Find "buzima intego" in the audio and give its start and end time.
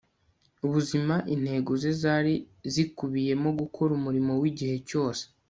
0.71-1.71